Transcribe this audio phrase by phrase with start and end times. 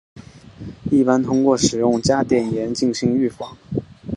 [0.89, 3.55] 一般通过使用加碘盐进行预防。